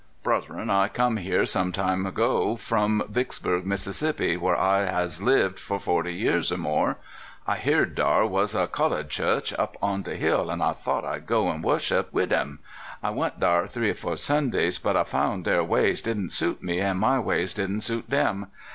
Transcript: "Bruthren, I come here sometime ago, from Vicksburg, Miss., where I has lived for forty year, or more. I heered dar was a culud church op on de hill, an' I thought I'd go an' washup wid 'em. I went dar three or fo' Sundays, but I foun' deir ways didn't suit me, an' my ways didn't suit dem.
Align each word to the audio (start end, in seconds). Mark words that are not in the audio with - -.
"Bruthren, 0.23 0.71
I 0.71 0.87
come 0.87 1.17
here 1.17 1.45
sometime 1.45 2.07
ago, 2.07 2.55
from 2.55 3.03
Vicksburg, 3.07 3.67
Miss., 3.67 4.01
where 4.01 4.57
I 4.59 4.85
has 4.85 5.21
lived 5.21 5.59
for 5.59 5.79
forty 5.79 6.15
year, 6.15 6.41
or 6.51 6.57
more. 6.57 6.97
I 7.45 7.57
heered 7.57 7.93
dar 7.93 8.25
was 8.25 8.55
a 8.55 8.65
culud 8.65 9.09
church 9.09 9.53
op 9.59 9.77
on 9.79 10.01
de 10.01 10.15
hill, 10.15 10.51
an' 10.51 10.59
I 10.63 10.73
thought 10.73 11.05
I'd 11.05 11.27
go 11.27 11.51
an' 11.51 11.61
washup 11.61 12.11
wid 12.11 12.33
'em. 12.33 12.57
I 13.03 13.11
went 13.11 13.39
dar 13.39 13.67
three 13.67 13.91
or 13.91 13.93
fo' 13.93 14.15
Sundays, 14.15 14.79
but 14.79 14.97
I 14.97 15.03
foun' 15.03 15.43
deir 15.43 15.63
ways 15.63 16.01
didn't 16.01 16.31
suit 16.31 16.63
me, 16.63 16.81
an' 16.81 16.97
my 16.97 17.19
ways 17.19 17.53
didn't 17.53 17.81
suit 17.81 18.09
dem. 18.09 18.47